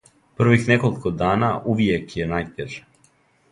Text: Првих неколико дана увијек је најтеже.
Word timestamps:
Првих 0.39 0.63
неколико 0.71 1.11
дана 1.19 1.51
увијек 1.75 2.17
је 2.23 2.29
најтеже. 2.35 2.83